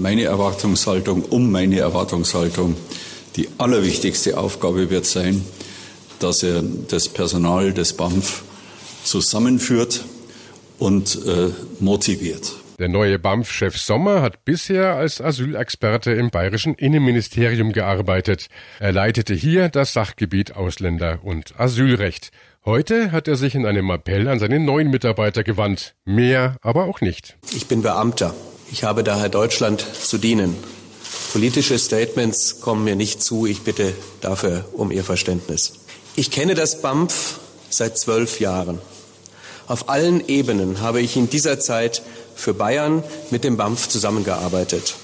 meine 0.00 0.24
Erwartungshaltung 0.24 1.24
um 1.24 1.50
meine 1.50 1.78
Erwartungshaltung. 1.78 2.76
Die 3.36 3.48
allerwichtigste 3.58 4.38
Aufgabe 4.38 4.88
wird 4.88 5.04
sein, 5.04 5.44
dass 6.18 6.42
er 6.42 6.62
das 6.62 7.08
Personal 7.08 7.72
des 7.72 7.92
BAMF 7.94 8.44
zusammenführt 9.04 10.04
und 10.78 11.18
äh, 11.26 11.50
motiviert. 11.80 12.61
Der 12.82 12.88
neue 12.88 13.20
BAMF-Chef 13.20 13.78
Sommer 13.78 14.22
hat 14.22 14.44
bisher 14.44 14.96
als 14.96 15.20
Asylexperte 15.20 16.10
im 16.10 16.30
bayerischen 16.30 16.74
Innenministerium 16.74 17.70
gearbeitet. 17.70 18.48
Er 18.80 18.90
leitete 18.90 19.34
hier 19.34 19.68
das 19.68 19.92
Sachgebiet 19.92 20.56
Ausländer- 20.56 21.20
und 21.22 21.60
Asylrecht. 21.60 22.32
Heute 22.64 23.12
hat 23.12 23.28
er 23.28 23.36
sich 23.36 23.54
in 23.54 23.66
einem 23.66 23.88
Appell 23.90 24.26
an 24.26 24.40
seine 24.40 24.58
neuen 24.58 24.90
Mitarbeiter 24.90 25.44
gewandt. 25.44 25.94
Mehr 26.04 26.56
aber 26.60 26.86
auch 26.86 27.00
nicht. 27.00 27.36
Ich 27.54 27.68
bin 27.68 27.82
Beamter. 27.82 28.34
Ich 28.72 28.82
habe 28.82 29.04
daher 29.04 29.28
Deutschland 29.28 29.80
zu 29.80 30.18
dienen. 30.18 30.56
Politische 31.30 31.78
Statements 31.78 32.62
kommen 32.62 32.82
mir 32.82 32.96
nicht 32.96 33.22
zu. 33.22 33.46
Ich 33.46 33.62
bitte 33.62 33.94
dafür 34.20 34.64
um 34.72 34.90
Ihr 34.90 35.04
Verständnis. 35.04 35.84
Ich 36.16 36.32
kenne 36.32 36.56
das 36.56 36.82
BAMF 36.82 37.38
seit 37.70 37.96
zwölf 37.96 38.40
Jahren. 38.40 38.80
Auf 39.68 39.88
allen 39.88 40.26
Ebenen 40.28 40.80
habe 40.80 41.00
ich 41.00 41.16
in 41.16 41.30
dieser 41.30 41.60
Zeit 41.60 42.02
für 42.34 42.54
Bayern 42.54 43.02
mit 43.30 43.44
dem 43.44 43.56
BAMF 43.56 43.88
zusammengearbeitet. 43.88 44.94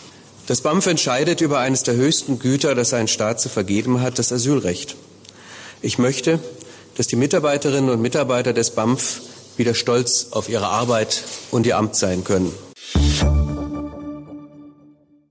Das 0.47 0.61
BAMF 0.63 0.87
entscheidet 0.87 1.41
über 1.41 1.59
eines 1.59 1.83
der 1.83 1.95
höchsten 1.95 2.39
Güter, 2.39 2.75
das 2.75 2.95
ein 2.95 3.09
Staat 3.09 3.41
zu 3.41 3.49
vergeben 3.49 4.01
hat, 4.01 4.19
das 4.19 4.33
Asylrecht. 4.33 4.97
Ich 5.83 5.99
möchte, 5.99 6.41
dass 6.97 7.07
die 7.07 7.17
Mitarbeiterinnen 7.17 7.91
und 7.91 8.01
Mitarbeiter 8.01 8.53
des 8.53 8.71
BAMF 8.71 9.21
wieder 9.57 9.75
stolz 9.75 10.29
auf 10.31 10.49
ihre 10.49 10.69
Arbeit 10.69 11.23
und 11.51 11.67
ihr 11.67 11.77
Amt 11.77 11.97
sein 11.97 12.25
können. 12.25 12.53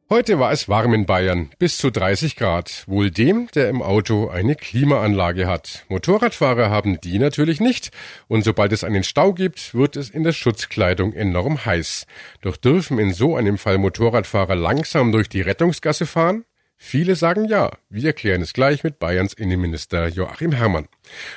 Heute 0.09 0.39
war 0.39 0.53
es 0.53 0.69
warm 0.69 0.93
in 0.93 1.05
Bayern, 1.05 1.49
bis 1.59 1.77
zu 1.77 1.91
30 1.91 2.37
Grad, 2.37 2.85
wohl 2.87 3.11
dem, 3.11 3.49
der 3.53 3.67
im 3.67 3.81
Auto 3.81 4.29
eine 4.29 4.55
Klimaanlage 4.55 5.47
hat. 5.47 5.83
Motorradfahrer 5.89 6.69
haben 6.69 7.01
die 7.01 7.19
natürlich 7.19 7.59
nicht, 7.59 7.91
und 8.29 8.45
sobald 8.45 8.71
es 8.71 8.85
einen 8.85 9.03
Stau 9.03 9.33
gibt, 9.33 9.75
wird 9.75 9.97
es 9.97 10.09
in 10.09 10.23
der 10.23 10.31
Schutzkleidung 10.31 11.11
enorm 11.11 11.65
heiß. 11.65 12.05
Doch 12.39 12.55
dürfen 12.55 12.99
in 12.99 13.11
so 13.11 13.35
einem 13.35 13.57
Fall 13.57 13.79
Motorradfahrer 13.79 14.55
langsam 14.55 15.11
durch 15.11 15.27
die 15.27 15.41
Rettungsgasse 15.41 16.05
fahren? 16.05 16.45
Viele 16.77 17.17
sagen 17.17 17.43
ja. 17.43 17.71
Wir 17.89 18.05
erklären 18.05 18.41
es 18.41 18.53
gleich 18.53 18.85
mit 18.85 18.99
Bayerns 18.99 19.33
Innenminister 19.33 20.07
Joachim 20.07 20.53
Herrmann. 20.53 20.87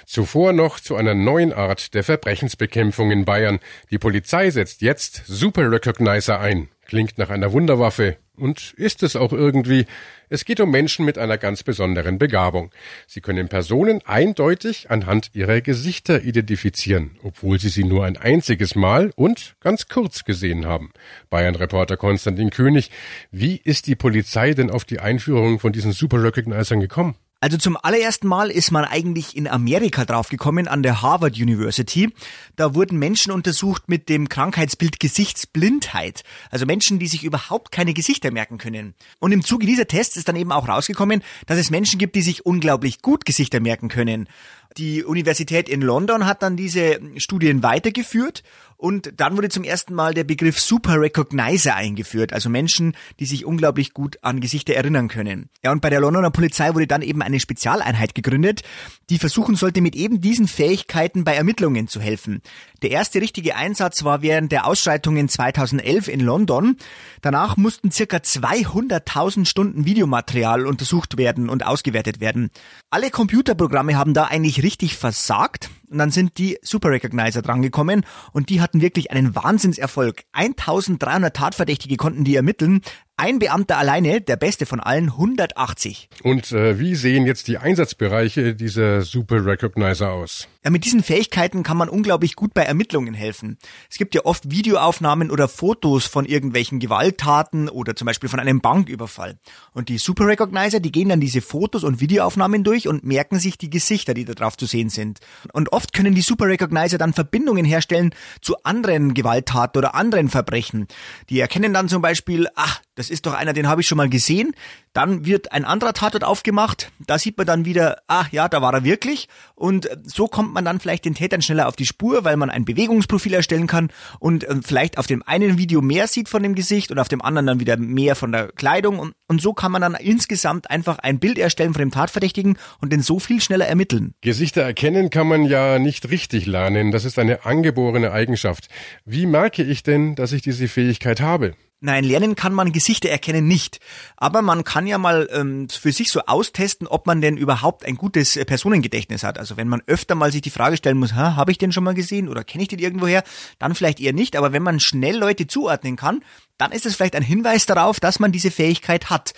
Zuvor 0.06 0.52
noch 0.52 0.78
zu 0.78 0.94
einer 0.94 1.14
neuen 1.14 1.52
Art 1.52 1.92
der 1.94 2.04
Verbrechensbekämpfung 2.04 3.10
in 3.10 3.24
Bayern. 3.24 3.58
Die 3.90 3.98
Polizei 3.98 4.50
setzt 4.50 4.80
jetzt 4.80 5.24
Super 5.26 5.72
Recognizer 5.72 6.38
ein. 6.38 6.68
Klingt 6.86 7.18
nach 7.18 7.30
einer 7.30 7.52
Wunderwaffe 7.52 8.16
und 8.40 8.72
ist 8.76 9.02
es 9.02 9.16
auch 9.16 9.32
irgendwie. 9.32 9.86
Es 10.28 10.44
geht 10.44 10.60
um 10.60 10.70
Menschen 10.70 11.04
mit 11.04 11.18
einer 11.18 11.38
ganz 11.38 11.62
besonderen 11.62 12.18
Begabung. 12.18 12.70
Sie 13.06 13.20
können 13.20 13.48
Personen 13.48 14.00
eindeutig 14.04 14.90
anhand 14.90 15.30
ihrer 15.34 15.60
Gesichter 15.60 16.22
identifizieren, 16.22 17.18
obwohl 17.22 17.58
sie 17.58 17.68
sie 17.68 17.84
nur 17.84 18.04
ein 18.04 18.16
einziges 18.16 18.74
Mal 18.74 19.12
und 19.16 19.56
ganz 19.60 19.88
kurz 19.88 20.24
gesehen 20.24 20.66
haben. 20.66 20.92
Bayern-Reporter 21.30 21.96
Konstantin 21.96 22.50
König, 22.50 22.90
wie 23.30 23.56
ist 23.56 23.86
die 23.86 23.96
Polizei 23.96 24.54
denn 24.54 24.70
auf 24.70 24.84
die 24.84 25.00
Einführung 25.00 25.58
von 25.58 25.72
diesen 25.72 25.92
Super 25.92 26.22
Recognizern 26.22 26.80
gekommen? 26.80 27.16
Also 27.42 27.56
zum 27.56 27.78
allerersten 27.82 28.28
Mal 28.28 28.50
ist 28.50 28.70
man 28.70 28.84
eigentlich 28.84 29.34
in 29.34 29.48
Amerika 29.48 30.04
draufgekommen 30.04 30.68
an 30.68 30.82
der 30.82 31.00
Harvard 31.00 31.38
University. 31.38 32.12
Da 32.54 32.74
wurden 32.74 32.98
Menschen 32.98 33.32
untersucht 33.32 33.84
mit 33.88 34.10
dem 34.10 34.28
Krankheitsbild 34.28 35.00
Gesichtsblindheit. 35.00 36.22
Also 36.50 36.66
Menschen, 36.66 36.98
die 36.98 37.06
sich 37.06 37.24
überhaupt 37.24 37.72
keine 37.72 37.94
Gesichter 37.94 38.30
merken 38.30 38.58
können. 38.58 38.94
Und 39.20 39.32
im 39.32 39.42
Zuge 39.42 39.64
dieser 39.64 39.86
Tests 39.86 40.18
ist 40.18 40.28
dann 40.28 40.36
eben 40.36 40.52
auch 40.52 40.68
rausgekommen, 40.68 41.22
dass 41.46 41.56
es 41.56 41.70
Menschen 41.70 41.98
gibt, 41.98 42.14
die 42.14 42.20
sich 42.20 42.44
unglaublich 42.44 43.00
gut 43.00 43.24
Gesichter 43.24 43.60
merken 43.60 43.88
können. 43.88 44.28
Die 44.76 45.04
Universität 45.04 45.68
in 45.68 45.82
London 45.82 46.26
hat 46.26 46.42
dann 46.42 46.56
diese 46.56 47.00
Studien 47.16 47.62
weitergeführt 47.62 48.42
und 48.80 49.12
dann 49.20 49.36
wurde 49.36 49.50
zum 49.50 49.62
ersten 49.62 49.94
Mal 49.94 50.14
der 50.14 50.24
Begriff 50.24 50.58
Super 50.58 50.98
Recognizer 50.98 51.76
eingeführt, 51.76 52.32
also 52.32 52.48
Menschen, 52.48 52.96
die 53.18 53.26
sich 53.26 53.44
unglaublich 53.44 53.92
gut 53.92 54.16
an 54.22 54.40
Gesichter 54.40 54.74
erinnern 54.74 55.08
können. 55.08 55.50
Ja, 55.62 55.70
und 55.70 55.82
bei 55.82 55.90
der 55.90 56.00
Londoner 56.00 56.30
Polizei 56.30 56.72
wurde 56.72 56.86
dann 56.86 57.02
eben 57.02 57.20
eine 57.20 57.40
Spezialeinheit 57.40 58.14
gegründet, 58.14 58.62
die 59.10 59.18
versuchen 59.18 59.54
sollte, 59.54 59.82
mit 59.82 59.94
eben 59.94 60.22
diesen 60.22 60.48
Fähigkeiten 60.48 61.24
bei 61.24 61.34
Ermittlungen 61.34 61.88
zu 61.88 62.00
helfen. 62.00 62.40
Der 62.80 62.90
erste 62.90 63.20
richtige 63.20 63.54
Einsatz 63.54 64.02
war 64.02 64.22
während 64.22 64.50
der 64.50 64.66
Ausschreitungen 64.66 65.28
2011 65.28 66.08
in 66.08 66.20
London. 66.20 66.76
Danach 67.20 67.58
mussten 67.58 67.90
circa 67.90 68.16
200.000 68.16 69.44
Stunden 69.44 69.84
Videomaterial 69.84 70.66
untersucht 70.66 71.18
werden 71.18 71.50
und 71.50 71.66
ausgewertet 71.66 72.20
werden. 72.20 72.48
Alle 72.88 73.10
Computerprogramme 73.10 73.98
haben 73.98 74.14
da 74.14 74.24
eigentlich 74.24 74.59
richtig 74.62 74.96
versagt. 74.96 75.70
Und 75.90 75.98
dann 75.98 76.10
sind 76.10 76.38
die 76.38 76.58
Super 76.62 76.90
Recognizer 76.90 77.42
drangekommen 77.42 78.06
und 78.32 78.48
die 78.48 78.60
hatten 78.60 78.80
wirklich 78.80 79.10
einen 79.10 79.34
Wahnsinnserfolg. 79.34 80.22
1300 80.32 81.34
Tatverdächtige 81.34 81.96
konnten 81.96 82.24
die 82.24 82.36
ermitteln. 82.36 82.82
Ein 83.20 83.38
Beamter 83.38 83.76
alleine, 83.76 84.22
der 84.22 84.36
beste 84.36 84.64
von 84.64 84.80
allen, 84.80 85.10
180. 85.10 86.08
Und 86.22 86.52
äh, 86.52 86.78
wie 86.78 86.94
sehen 86.94 87.26
jetzt 87.26 87.48
die 87.48 87.58
Einsatzbereiche 87.58 88.54
dieser 88.54 89.02
Super 89.02 89.44
Recognizer 89.44 90.10
aus? 90.10 90.48
Ja, 90.64 90.70
mit 90.70 90.86
diesen 90.86 91.02
Fähigkeiten 91.02 91.62
kann 91.62 91.76
man 91.76 91.88
unglaublich 91.90 92.34
gut 92.36 92.54
bei 92.54 92.62
Ermittlungen 92.62 93.12
helfen. 93.12 93.58
Es 93.90 93.98
gibt 93.98 94.14
ja 94.14 94.24
oft 94.24 94.50
Videoaufnahmen 94.50 95.30
oder 95.30 95.48
Fotos 95.48 96.06
von 96.06 96.24
irgendwelchen 96.26 96.80
Gewalttaten 96.80 97.68
oder 97.68 97.96
zum 97.96 98.06
Beispiel 98.06 98.28
von 98.30 98.40
einem 98.40 98.60
Banküberfall. 98.60 99.38
Und 99.72 99.90
die 99.90 99.98
Super 99.98 100.26
Recognizer, 100.26 100.80
die 100.80 100.92
gehen 100.92 101.10
dann 101.10 101.20
diese 101.20 101.42
Fotos 101.42 101.82
und 101.82 102.00
Videoaufnahmen 102.00 102.62
durch 102.64 102.88
und 102.88 103.04
merken 103.04 103.38
sich 103.38 103.56
die 103.56 103.70
Gesichter, 103.70 104.14
die 104.14 104.26
da 104.26 104.34
drauf 104.34 104.56
zu 104.56 104.66
sehen 104.66 104.88
sind. 104.88 105.20
Und 105.52 105.72
oft 105.72 105.92
können 105.92 106.14
die 106.14 106.20
Super 106.22 106.46
Recognizer 106.46 106.96
dann 106.96 107.14
Verbindungen 107.14 107.66
herstellen 107.66 108.14
zu 108.40 108.62
anderen 108.62 109.12
Gewalttaten 109.12 109.78
oder 109.78 109.94
anderen 109.94 110.28
Verbrechen. 110.28 110.88
Die 111.30 111.40
erkennen 111.40 111.72
dann 111.74 111.88
zum 111.88 112.02
Beispiel, 112.02 112.48
ach, 112.54 112.80
das 112.96 113.09
ist 113.10 113.26
doch 113.26 113.34
einer, 113.34 113.52
den 113.52 113.68
habe 113.68 113.80
ich 113.80 113.88
schon 113.88 113.98
mal 113.98 114.08
gesehen. 114.08 114.54
Dann 114.92 115.24
wird 115.24 115.52
ein 115.52 115.64
anderer 115.64 115.92
Tatort 115.92 116.24
aufgemacht. 116.24 116.90
Da 116.98 117.18
sieht 117.18 117.38
man 117.38 117.46
dann 117.46 117.64
wieder, 117.64 118.02
ach 118.08 118.32
ja, 118.32 118.48
da 118.48 118.60
war 118.60 118.74
er 118.74 118.82
wirklich. 118.82 119.28
Und 119.54 119.86
äh, 119.86 119.96
so 120.04 120.26
kommt 120.26 120.52
man 120.52 120.64
dann 120.64 120.80
vielleicht 120.80 121.04
den 121.04 121.14
Tätern 121.14 121.42
schneller 121.42 121.68
auf 121.68 121.76
die 121.76 121.86
Spur, 121.86 122.24
weil 122.24 122.36
man 122.36 122.50
ein 122.50 122.64
Bewegungsprofil 122.64 123.34
erstellen 123.34 123.66
kann 123.66 123.90
und 124.18 124.44
äh, 124.44 124.56
vielleicht 124.64 124.98
auf 124.98 125.06
dem 125.06 125.22
einen 125.24 125.58
Video 125.58 125.80
mehr 125.80 126.06
sieht 126.06 126.28
von 126.28 126.42
dem 126.42 126.54
Gesicht 126.54 126.90
und 126.90 126.98
auf 126.98 127.08
dem 127.08 127.22
anderen 127.22 127.46
dann 127.46 127.60
wieder 127.60 127.76
mehr 127.76 128.16
von 128.16 128.32
der 128.32 128.48
Kleidung. 128.48 128.98
Und, 128.98 129.12
und 129.28 129.40
so 129.40 129.52
kann 129.52 129.70
man 129.70 129.82
dann 129.82 129.94
insgesamt 129.94 130.70
einfach 130.70 130.98
ein 130.98 131.20
Bild 131.20 131.38
erstellen 131.38 131.72
von 131.72 131.80
dem 131.80 131.90
Tatverdächtigen 131.90 132.58
und 132.80 132.92
den 132.92 133.02
so 133.02 133.18
viel 133.18 133.40
schneller 133.40 133.66
ermitteln. 133.66 134.14
Gesichter 134.22 134.62
erkennen 134.62 135.10
kann 135.10 135.28
man 135.28 135.44
ja 135.44 135.78
nicht 135.78 136.10
richtig 136.10 136.46
lernen. 136.46 136.90
Das 136.90 137.04
ist 137.04 137.18
eine 137.18 137.44
angeborene 137.44 138.12
Eigenschaft. 138.12 138.68
Wie 139.04 139.26
merke 139.26 139.62
ich 139.62 139.82
denn, 139.82 140.14
dass 140.14 140.32
ich 140.32 140.42
diese 140.42 140.68
Fähigkeit 140.68 141.20
habe? 141.20 141.54
Nein, 141.82 142.04
lernen 142.04 142.36
kann 142.36 142.52
man 142.52 142.72
Gesichter 142.72 143.08
erkennen 143.08 143.48
nicht. 143.48 143.80
Aber 144.18 144.42
man 144.42 144.64
kann 144.64 144.86
ja 144.86 144.98
mal 144.98 145.30
ähm, 145.32 145.66
für 145.70 145.92
sich 145.92 146.10
so 146.10 146.20
austesten, 146.26 146.86
ob 146.86 147.06
man 147.06 147.22
denn 147.22 147.38
überhaupt 147.38 147.86
ein 147.86 147.96
gutes 147.96 148.36
äh, 148.36 148.44
Personengedächtnis 148.44 149.22
hat. 149.22 149.38
Also 149.38 149.56
wenn 149.56 149.66
man 149.66 149.82
öfter 149.86 150.14
mal 150.14 150.30
sich 150.30 150.42
die 150.42 150.50
Frage 150.50 150.76
stellen 150.76 150.98
muss, 150.98 151.14
habe 151.14 151.50
ich 151.52 151.56
den 151.56 151.72
schon 151.72 151.84
mal 151.84 151.94
gesehen 151.94 152.28
oder 152.28 152.44
kenne 152.44 152.62
ich 152.64 152.68
den 152.68 152.80
irgendwoher, 152.80 153.24
dann 153.58 153.74
vielleicht 153.74 153.98
eher 153.98 154.12
nicht. 154.12 154.36
Aber 154.36 154.52
wenn 154.52 154.62
man 154.62 154.78
schnell 154.78 155.16
Leute 155.16 155.46
zuordnen 155.46 155.96
kann, 155.96 156.22
dann 156.58 156.72
ist 156.72 156.84
es 156.84 156.96
vielleicht 156.96 157.16
ein 157.16 157.22
Hinweis 157.22 157.64
darauf, 157.64 157.98
dass 157.98 158.20
man 158.20 158.30
diese 158.30 158.50
Fähigkeit 158.50 159.08
hat. 159.08 159.32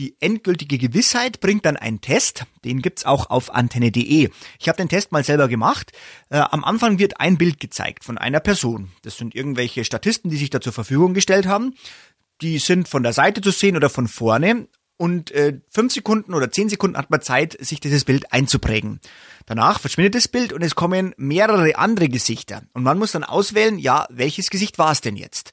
Die 0.00 0.16
endgültige 0.18 0.78
Gewissheit 0.78 1.40
bringt 1.40 1.66
dann 1.66 1.76
ein 1.76 2.00
Test, 2.00 2.46
den 2.64 2.80
gibt's 2.80 3.04
auch 3.04 3.28
auf 3.28 3.54
antenne.de. 3.54 4.30
Ich 4.58 4.68
habe 4.70 4.78
den 4.78 4.88
Test 4.88 5.12
mal 5.12 5.22
selber 5.22 5.46
gemacht. 5.46 5.92
Äh, 6.30 6.38
am 6.38 6.64
Anfang 6.64 6.98
wird 6.98 7.20
ein 7.20 7.36
Bild 7.36 7.60
gezeigt 7.60 8.04
von 8.04 8.16
einer 8.16 8.40
Person. 8.40 8.90
Das 9.02 9.18
sind 9.18 9.34
irgendwelche 9.34 9.84
Statisten, 9.84 10.30
die 10.30 10.38
sich 10.38 10.48
da 10.48 10.62
zur 10.62 10.72
Verfügung 10.72 11.12
gestellt 11.12 11.44
haben. 11.44 11.74
Die 12.40 12.58
sind 12.58 12.88
von 12.88 13.02
der 13.02 13.12
Seite 13.12 13.42
zu 13.42 13.50
sehen 13.50 13.76
oder 13.76 13.90
von 13.90 14.08
vorne. 14.08 14.68
Und 14.96 15.32
äh, 15.32 15.60
fünf 15.68 15.92
Sekunden 15.92 16.32
oder 16.32 16.50
zehn 16.50 16.70
Sekunden 16.70 16.96
hat 16.96 17.10
man 17.10 17.20
Zeit, 17.20 17.58
sich 17.60 17.78
dieses 17.78 18.06
Bild 18.06 18.32
einzuprägen. 18.32 19.00
Danach 19.44 19.80
verschwindet 19.80 20.14
das 20.14 20.28
Bild 20.28 20.54
und 20.54 20.62
es 20.62 20.74
kommen 20.74 21.12
mehrere 21.18 21.76
andere 21.76 22.08
Gesichter. 22.08 22.62
Und 22.72 22.84
man 22.84 22.98
muss 22.98 23.12
dann 23.12 23.24
auswählen, 23.24 23.78
ja, 23.78 24.06
welches 24.08 24.48
Gesicht 24.48 24.78
war 24.78 24.92
es 24.92 25.02
denn 25.02 25.16
jetzt? 25.16 25.52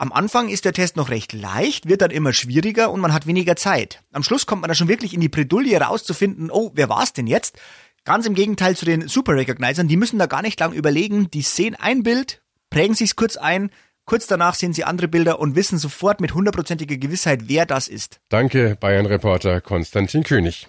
Am 0.00 0.14
Anfang 0.14 0.48
ist 0.48 0.64
der 0.64 0.72
Test 0.72 0.96
noch 0.96 1.10
recht 1.10 1.34
leicht, 1.34 1.86
wird 1.86 2.00
dann 2.00 2.10
immer 2.10 2.32
schwieriger 2.32 2.90
und 2.90 3.00
man 3.00 3.12
hat 3.12 3.26
weniger 3.26 3.54
Zeit. 3.54 4.02
Am 4.12 4.22
Schluss 4.22 4.46
kommt 4.46 4.62
man 4.62 4.68
dann 4.68 4.74
schon 4.74 4.88
wirklich 4.88 5.12
in 5.12 5.20
die 5.20 5.28
Bredouille 5.28 5.78
rauszufinden, 5.78 6.50
oh, 6.50 6.70
wer 6.72 6.88
war 6.88 7.02
es 7.02 7.12
denn 7.12 7.26
jetzt? 7.26 7.58
Ganz 8.04 8.24
im 8.24 8.32
Gegenteil 8.32 8.74
zu 8.74 8.86
den 8.86 9.08
Super 9.08 9.34
Recognizern, 9.34 9.88
die 9.88 9.98
müssen 9.98 10.18
da 10.18 10.24
gar 10.24 10.40
nicht 10.40 10.58
lang 10.58 10.72
überlegen, 10.72 11.30
die 11.30 11.42
sehen 11.42 11.74
ein 11.74 12.02
Bild, 12.02 12.40
prägen 12.70 12.94
sich's 12.94 13.14
kurz 13.14 13.36
ein, 13.36 13.70
kurz 14.06 14.26
danach 14.26 14.54
sehen 14.54 14.72
sie 14.72 14.84
andere 14.84 15.06
Bilder 15.06 15.38
und 15.38 15.54
wissen 15.54 15.76
sofort 15.76 16.22
mit 16.22 16.32
hundertprozentiger 16.32 16.96
Gewissheit, 16.96 17.40
wer 17.48 17.66
das 17.66 17.86
ist. 17.86 18.20
Danke, 18.30 18.78
Bayern-Reporter 18.80 19.60
Konstantin 19.60 20.22
König. 20.22 20.66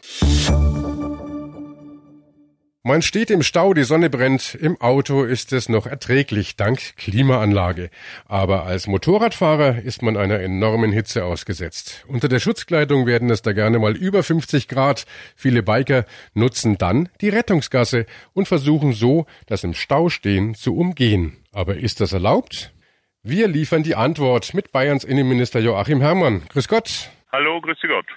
Man 2.84 3.04
steht 3.04 3.30
im 3.30 3.44
Stau, 3.44 3.76
die 3.76 3.84
Sonne 3.84 4.10
brennt, 4.10 4.56
im 4.56 4.82
Auto 4.82 5.24
ist 5.24 5.54
es 5.54 5.70
noch 5.70 5.86
erträglich, 5.86 6.56
dank 6.56 6.98
Klimaanlage. 6.98 7.92
Aber 8.26 8.64
als 8.66 8.88
Motorradfahrer 8.88 9.84
ist 9.84 10.02
man 10.02 10.18
einer 10.18 10.40
enormen 10.40 10.92
Hitze 10.92 11.24
ausgesetzt. 11.24 12.04
Unter 12.08 12.28
der 12.28 12.40
Schutzkleidung 12.40 13.06
werden 13.06 13.30
es 13.30 13.44
da 13.44 13.54
gerne 13.54 13.78
mal 13.78 13.96
über 13.96 14.24
50 14.24 14.68
Grad. 14.68 15.06
Viele 15.36 15.62
Biker 15.62 16.06
nutzen 16.34 16.80
dann 16.80 17.10
die 17.22 17.30
Rettungsgasse 17.30 18.08
und 18.34 18.48
versuchen 18.48 18.94
so, 18.94 19.28
das 19.46 19.64
im 19.64 19.76
Stau 19.76 20.10
stehen 20.10 20.56
zu 20.56 20.76
umgehen. 20.76 21.38
Aber 21.52 21.76
ist 21.76 22.02
das 22.02 22.14
erlaubt? 22.14 22.74
Wir 23.22 23.48
liefern 23.48 23.84
die 23.84 23.94
Antwort 23.94 24.56
mit 24.56 24.72
Bayerns 24.72 25.04
Innenminister 25.04 25.60
Joachim 25.60 26.02
Herrmann. 26.02 26.42
Grüß 26.50 26.68
Gott. 26.68 27.12
Hallo, 27.32 27.62
grüß 27.62 27.78
Gott. 27.84 28.08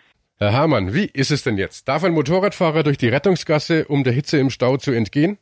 Herr 0.41 0.53
Herrmann, 0.53 0.93
wie 0.93 1.05
ist 1.07 1.31
es 1.31 1.45
denn 1.45 1.57
jetzt? 1.59 1.87
Darf 1.87 2.03
ein 2.03 2.13
Motorradfahrer 2.13 2.83
durch 2.83 2.99
die 2.99 3.09
Rettungsgasse, 3.09 3.85
um 3.87 4.03
der 4.03 4.13
Hitze 4.13 4.39
im 4.39 4.51
Stau 4.51 4.77
zu 4.77 4.91
entgehen? 4.91 5.39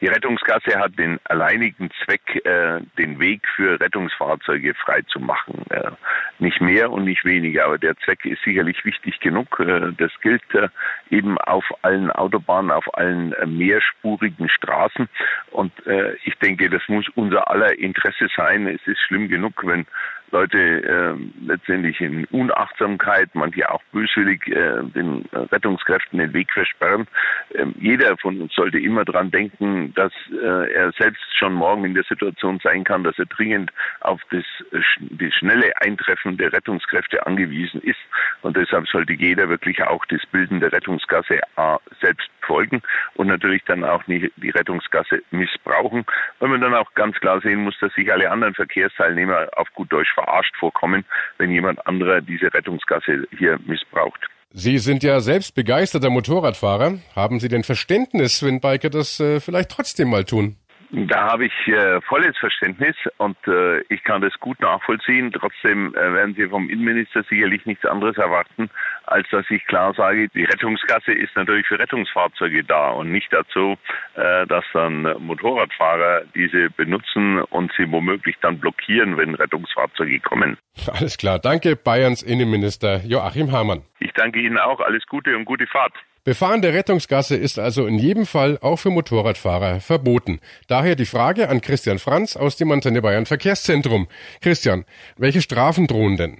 Die 0.00 0.06
Rettungsgasse 0.06 0.78
hat 0.78 0.98
den 0.98 1.18
alleinigen 1.24 1.90
Zweck, 2.04 2.44
äh, 2.44 2.80
den 2.98 3.18
Weg 3.18 3.40
für 3.56 3.80
Rettungsfahrzeuge 3.80 4.74
frei 4.74 5.02
zu 5.02 5.18
machen. 5.18 5.64
Äh, 5.70 5.90
nicht 6.38 6.60
mehr 6.60 6.92
und 6.92 7.04
nicht 7.04 7.24
weniger, 7.24 7.64
aber 7.64 7.78
der 7.78 7.96
Zweck 8.04 8.24
ist 8.24 8.42
sicherlich 8.44 8.84
wichtig 8.84 9.18
genug. 9.20 9.58
Äh, 9.60 9.92
das 9.96 10.12
gilt 10.20 10.42
äh, 10.54 10.68
eben 11.10 11.38
auf 11.38 11.64
allen 11.82 12.10
Autobahnen, 12.10 12.70
auf 12.70 12.92
allen 12.98 13.32
äh, 13.32 13.46
mehrspurigen 13.46 14.48
Straßen. 14.48 15.08
Und 15.52 15.72
äh, 15.86 16.14
ich 16.24 16.34
denke, 16.38 16.68
das 16.68 16.82
muss 16.86 17.06
unser 17.14 17.50
aller 17.50 17.78
Interesse 17.78 18.28
sein. 18.36 18.66
Es 18.66 18.86
ist 18.86 19.00
schlimm 19.00 19.28
genug, 19.28 19.66
wenn 19.66 19.86
Leute 20.34 20.58
äh, 20.58 21.46
letztendlich 21.46 22.00
in 22.00 22.24
Unachtsamkeit, 22.26 23.30
manche 23.34 23.70
auch 23.70 23.82
böswillig 23.92 24.48
äh, 24.48 24.82
den 24.82 25.24
Rettungskräften 25.32 26.18
den 26.18 26.32
Weg 26.32 26.52
versperren. 26.52 27.06
Ähm, 27.54 27.72
jeder 27.78 28.16
von 28.16 28.40
uns 28.40 28.52
sollte 28.52 28.80
immer 28.80 29.04
dran 29.04 29.30
denken, 29.30 29.94
dass 29.94 30.12
äh, 30.32 30.72
er 30.72 30.90
selbst 30.98 31.22
schon 31.38 31.54
morgen 31.54 31.84
in 31.84 31.94
der 31.94 32.02
Situation 32.02 32.58
sein 32.64 32.82
kann, 32.82 33.04
dass 33.04 33.16
er 33.16 33.26
dringend 33.26 33.70
auf 34.00 34.20
das, 34.30 34.44
das 34.72 35.34
schnelle 35.34 35.72
Eintreffen 35.80 36.36
der 36.36 36.52
Rettungskräfte 36.52 37.24
angewiesen 37.24 37.80
ist. 37.82 38.00
Und 38.42 38.56
deshalb 38.56 38.88
sollte 38.88 39.12
jeder 39.12 39.48
wirklich 39.48 39.80
auch 39.84 40.04
das 40.06 40.26
Bilden 40.26 40.58
der 40.58 40.72
Rettungsgasse 40.72 41.38
A 41.54 41.78
selbst 42.00 42.28
folgen 42.44 42.82
und 43.14 43.28
natürlich 43.28 43.62
dann 43.64 43.84
auch 43.84 44.06
nicht 44.06 44.30
die 44.36 44.50
Rettungsgasse 44.50 45.22
missbrauchen, 45.30 46.04
weil 46.38 46.48
man 46.48 46.60
dann 46.60 46.74
auch 46.74 46.92
ganz 46.94 47.18
klar 47.20 47.40
sehen 47.40 47.60
muss, 47.64 47.78
dass 47.80 47.92
sich 47.94 48.12
alle 48.12 48.30
anderen 48.30 48.54
Verkehrsteilnehmer 48.54 49.48
auf 49.56 49.72
gut 49.74 49.92
Deutsch 49.92 50.12
verarscht 50.24 50.54
vorkommen, 50.58 51.04
wenn 51.38 51.50
jemand 51.50 51.86
anderer 51.86 52.20
diese 52.20 52.52
Rettungsgasse 52.52 53.26
hier 53.38 53.58
missbraucht. 53.66 54.28
Sie 54.56 54.78
sind 54.78 55.02
ja 55.02 55.20
selbst 55.20 55.54
begeisterter 55.54 56.10
Motorradfahrer. 56.10 56.98
Haben 57.16 57.40
Sie 57.40 57.48
denn 57.48 57.64
Verständnis, 57.64 58.42
wenn 58.44 58.60
Biker 58.60 58.88
das 58.88 59.18
äh, 59.18 59.40
vielleicht 59.40 59.70
trotzdem 59.70 60.10
mal 60.10 60.24
tun? 60.24 60.56
Da 60.96 61.32
habe 61.32 61.46
ich 61.46 61.52
äh, 61.66 62.00
volles 62.02 62.38
Verständnis 62.38 62.94
und 63.16 63.36
äh, 63.48 63.80
ich 63.88 64.04
kann 64.04 64.22
das 64.22 64.32
gut 64.38 64.60
nachvollziehen. 64.60 65.32
Trotzdem 65.32 65.92
äh, 65.96 66.14
werden 66.14 66.36
Sie 66.36 66.46
vom 66.46 66.70
Innenminister 66.70 67.24
sicherlich 67.28 67.66
nichts 67.66 67.84
anderes 67.84 68.16
erwarten, 68.16 68.70
als 69.04 69.28
dass 69.30 69.44
ich 69.50 69.66
klar 69.66 69.92
sage, 69.94 70.28
die 70.28 70.44
Rettungsgasse 70.44 71.12
ist 71.12 71.34
natürlich 71.34 71.66
für 71.66 71.80
Rettungsfahrzeuge 71.80 72.62
da 72.62 72.90
und 72.90 73.10
nicht 73.10 73.32
dazu, 73.32 73.76
äh, 74.14 74.46
dass 74.46 74.64
dann 74.72 75.02
Motorradfahrer 75.18 76.22
diese 76.32 76.70
benutzen 76.70 77.40
und 77.42 77.72
sie 77.76 77.90
womöglich 77.90 78.36
dann 78.40 78.60
blockieren, 78.60 79.16
wenn 79.16 79.34
Rettungsfahrzeuge 79.34 80.20
kommen. 80.20 80.56
Alles 80.92 81.18
klar. 81.18 81.40
Danke, 81.40 81.74
Bayerns 81.74 82.22
Innenminister 82.22 83.00
Joachim 83.04 83.50
Hamann. 83.50 83.82
Ich 83.98 84.12
danke 84.12 84.38
Ihnen 84.38 84.58
auch. 84.58 84.78
Alles 84.78 85.04
Gute 85.06 85.36
und 85.36 85.44
gute 85.44 85.66
Fahrt. 85.66 85.94
Befahren 86.24 86.62
der 86.62 86.72
Rettungsgasse 86.72 87.36
ist 87.36 87.58
also 87.58 87.86
in 87.86 87.98
jedem 87.98 88.24
Fall 88.24 88.58
auch 88.62 88.76
für 88.76 88.88
Motorradfahrer 88.88 89.80
verboten. 89.80 90.40
Daher 90.68 90.96
die 90.96 91.04
Frage 91.04 91.50
an 91.50 91.60
Christian 91.60 91.98
Franz 91.98 92.34
aus 92.34 92.56
dem 92.56 92.72
Antenne 92.72 93.02
Bayern 93.02 93.26
Verkehrszentrum. 93.26 94.08
Christian, 94.40 94.86
welche 95.18 95.42
Strafen 95.42 95.86
drohen 95.86 96.16
denn? 96.16 96.38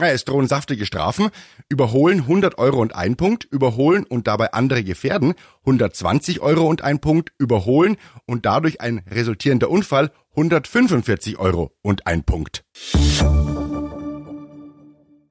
Ja, 0.00 0.08
es 0.08 0.24
drohen 0.24 0.48
saftige 0.48 0.86
Strafen. 0.86 1.28
Überholen 1.68 2.20
100 2.20 2.56
Euro 2.58 2.80
und 2.80 2.94
ein 2.94 3.16
Punkt, 3.16 3.44
überholen 3.44 4.04
und 4.04 4.26
dabei 4.26 4.52
andere 4.52 4.84
gefährden 4.84 5.34
120 5.60 6.40
Euro 6.40 6.66
und 6.66 6.82
ein 6.82 7.00
Punkt, 7.00 7.32
überholen 7.38 7.96
und 8.26 8.46
dadurch 8.46 8.80
ein 8.80 9.02
resultierender 9.10 9.70
Unfall 9.70 10.12
145 10.30 11.38
Euro 11.38 11.72
und 11.82 12.06
ein 12.06 12.24
Punkt. 12.24 12.64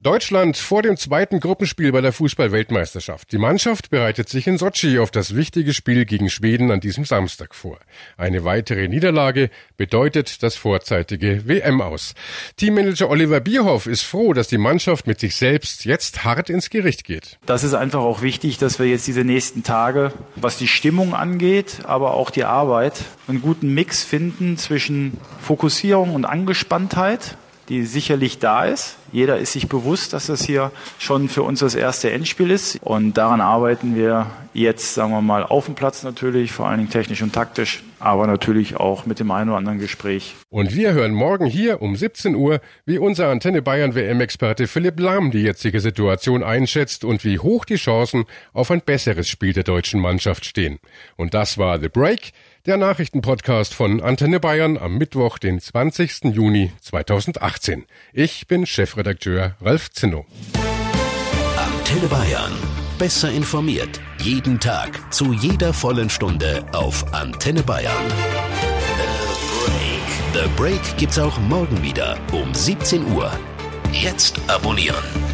Deutschland 0.05 0.55
vor 0.55 0.83
dem 0.83 0.97
zweiten 0.97 1.39
Gruppenspiel 1.39 1.91
bei 1.91 2.00
der 2.00 2.13
Fußball-Weltmeisterschaft. 2.13 3.31
Die 3.31 3.39
Mannschaft 3.39 3.89
bereitet 3.89 4.29
sich 4.29 4.45
in 4.45 4.59
Sochi 4.59 5.00
auf 5.00 5.09
das 5.09 5.35
wichtige 5.35 5.74
Spiel 5.74 6.05
gegen 6.05 6.29
Schweden 6.29 6.69
an 6.69 6.79
diesem 6.79 7.05
Samstag 7.05 7.55
vor. 7.55 7.79
Eine 8.15 8.43
weitere 8.43 8.88
Niederlage 8.88 9.50
bedeutet 9.77 10.43
das 10.43 10.57
vorzeitige 10.57 11.47
WM 11.47 11.81
aus. 11.81 12.13
Teammanager 12.55 13.09
Oliver 13.09 13.39
Bierhoff 13.39 13.88
ist 13.88 14.03
froh, 14.03 14.33
dass 14.33 14.47
die 14.47 14.59
Mannschaft 14.59 15.07
mit 15.07 15.19
sich 15.19 15.35
selbst 15.38 15.85
jetzt 15.85 16.24
hart 16.24 16.51
ins 16.51 16.69
Gericht 16.69 17.03
geht. 17.03 17.39
Das 17.47 17.63
ist 17.63 17.74
einfach 17.74 18.01
auch 18.01 18.21
wichtig, 18.21 18.59
dass 18.59 18.77
wir 18.77 18.85
jetzt 18.85 19.07
diese 19.07 19.24
nächsten 19.24 19.63
Tage, 19.63 20.13
was 20.35 20.59
die 20.59 20.67
Stimmung 20.67 21.15
angeht, 21.15 21.79
aber 21.85 22.13
auch 22.13 22.29
die 22.29 22.43
Arbeit, 22.43 22.93
einen 23.27 23.41
guten 23.41 23.74
Mix 23.74 24.03
finden 24.03 24.59
zwischen 24.59 25.19
Fokussierung 25.41 26.13
und 26.13 26.25
Angespanntheit 26.25 27.38
die 27.69 27.85
sicherlich 27.85 28.39
da 28.39 28.65
ist. 28.65 28.97
Jeder 29.15 29.38
ist 29.38 29.53
sich 29.53 29.69
bewusst, 29.69 30.12
dass 30.12 30.25
das 30.25 30.43
hier 30.43 30.74
schon 31.00 31.29
für 31.29 31.43
uns 31.43 31.62
das 31.62 31.74
erste 31.74 32.12
Endspiel 32.12 32.51
ist. 32.51 32.79
Und 32.81 33.13
daran 33.13 33.39
arbeiten 33.39 33.95
wir 33.95 34.29
jetzt, 34.53 34.93
sagen 34.93 35.12
wir 35.12 35.22
mal, 35.22 35.43
auf 35.43 35.67
dem 35.67 35.75
Platz 35.75 36.03
natürlich, 36.03 36.51
vor 36.51 36.67
allen 36.67 36.79
Dingen 36.79 36.89
technisch 36.89 37.22
und 37.22 37.31
taktisch, 37.31 37.81
aber 38.00 38.27
natürlich 38.27 38.75
auch 38.75 39.05
mit 39.05 39.22
dem 39.22 39.31
einen 39.31 39.51
oder 39.51 39.57
anderen 39.57 39.79
Gespräch. 39.79 40.36
Und 40.50 40.75
wir 40.75 40.91
hören 40.91 41.13
morgen 41.13 41.45
hier 41.45 41.81
um 41.81 41.95
17 41.95 42.36
Uhr, 42.36 42.60
wie 42.86 42.98
unser 42.98 43.29
Antenne 43.29 43.62
Bayern 43.62 43.95
WM-Experte 43.95 44.67
Philipp 44.67 45.00
Lahm 45.00 45.31
die 45.31 45.43
jetzige 45.43 45.79
Situation 45.79 46.43
einschätzt 46.43 47.05
und 47.05 47.24
wie 47.24 47.39
hoch 47.39 47.63
die 47.63 47.75
Chancen 47.75 48.25
auf 48.51 48.69
ein 48.69 48.81
besseres 48.81 49.29
Spiel 49.29 49.53
der 49.53 49.63
deutschen 49.63 50.01
Mannschaft 50.01 50.43
stehen. 50.43 50.79
Und 51.15 51.34
das 51.34 51.57
war 51.57 51.79
The 51.79 51.88
Break 51.88 52.34
der 52.65 52.77
Nachrichtenpodcast 52.77 53.75
von 53.75 54.01
Antenne 54.01 54.39
Bayern 54.39 54.77
am 54.77 54.98
Mittwoch, 54.98 55.38
den 55.38 55.60
20. 55.60 56.34
Juni 56.34 56.72
2018. 56.81 57.86
Ich 58.12 58.47
bin 58.47 58.65
Chefredakteur 58.65 59.05
Ralf 59.62 59.91
Zinno. 59.91 60.26
Antenne 61.58 62.08
Bayern. 62.08 62.52
Besser 62.98 63.30
informiert. 63.30 64.00
Jeden 64.20 64.60
Tag. 64.60 65.13
Zu 65.13 65.32
jeder 65.32 65.74
vollen 65.74 66.10
Stunde 66.10 66.65
auf 66.74 67.13
Antenne 67.13 67.62
Bayern. 67.62 67.94
The 68.98 69.70
Break. 69.70 70.44
The 70.44 70.50
Break 70.56 70.98
gibt's 70.98 71.20
auch 71.20 71.38
morgen 71.38 71.84
wieder 71.84 72.18
um 72.32 72.52
17 72.52 73.06
Uhr. 73.13 73.32
Jetzt 73.91 74.39
abonnieren. 74.48 75.24